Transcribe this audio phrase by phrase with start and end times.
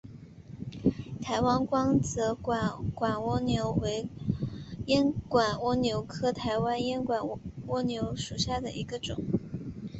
[1.21, 4.09] 台湾光泽烟管蜗牛为
[4.87, 7.21] 烟管蜗牛科台湾烟管
[7.67, 9.15] 蜗牛属下的一个种。